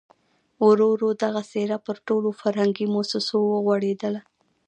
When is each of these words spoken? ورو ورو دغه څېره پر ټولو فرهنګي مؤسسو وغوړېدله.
ورو 0.67 0.87
ورو 0.93 1.09
دغه 1.23 1.41
څېره 1.51 1.77
پر 1.85 1.95
ټولو 2.07 2.29
فرهنګي 2.41 2.85
مؤسسو 2.95 3.37
وغوړېدله. 3.47 4.21